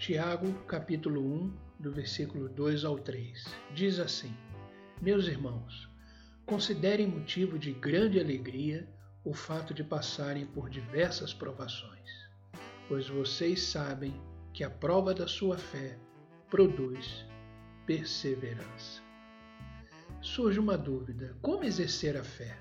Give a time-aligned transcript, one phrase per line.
[0.00, 3.44] Tiago, capítulo 1, do versículo 2 ao 3.
[3.74, 4.34] Diz assim:
[4.98, 5.90] Meus irmãos,
[6.46, 8.88] considerem motivo de grande alegria
[9.22, 12.10] o fato de passarem por diversas provações,
[12.88, 14.18] pois vocês sabem
[14.54, 15.98] que a prova da sua fé
[16.48, 17.26] produz
[17.84, 19.02] perseverança.
[20.22, 22.58] Surge uma dúvida: como exercer a fé?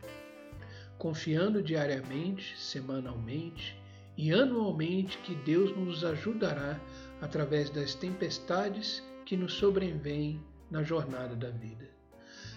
[0.98, 3.80] Confiando diariamente, semanalmente
[4.20, 6.78] e anualmente que Deus nos ajudará
[7.22, 11.90] através das tempestades que nos sobrevêm na jornada da vida.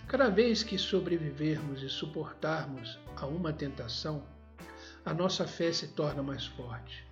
[0.09, 4.27] Cada vez que sobrevivermos e suportarmos a uma tentação,
[5.05, 7.07] a nossa fé se torna mais forte,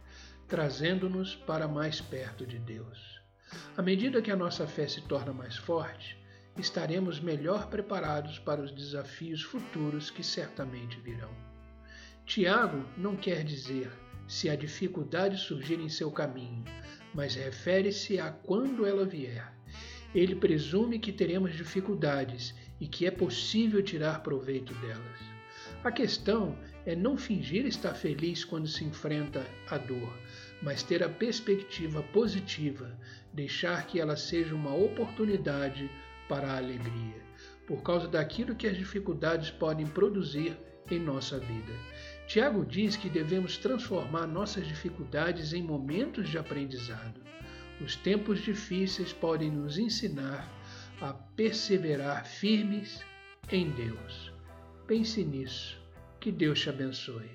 [0.48, 3.20] trazendo-nos para mais perto de Deus.
[3.76, 6.18] À medida que a nossa fé se torna mais forte,
[6.58, 11.30] estaremos melhor preparados para os desafios futuros que certamente virão.
[12.26, 13.88] Tiago não quer dizer
[14.30, 16.62] se a dificuldade surgir em seu caminho,
[17.12, 19.52] mas refere-se a quando ela vier.
[20.14, 25.18] Ele presume que teremos dificuldades e que é possível tirar proveito delas.
[25.82, 30.16] A questão é não fingir estar feliz quando se enfrenta a dor,
[30.62, 32.96] mas ter a perspectiva positiva,
[33.32, 35.90] deixar que ela seja uma oportunidade
[36.28, 37.20] para a alegria,
[37.70, 40.56] por causa daquilo que as dificuldades podem produzir
[40.90, 41.72] em nossa vida.
[42.26, 47.20] Tiago diz que devemos transformar nossas dificuldades em momentos de aprendizado.
[47.80, 50.50] Os tempos difíceis podem nos ensinar
[51.00, 53.04] a perseverar firmes
[53.52, 54.32] em Deus.
[54.88, 55.80] Pense nisso.
[56.18, 57.30] Que Deus te abençoe.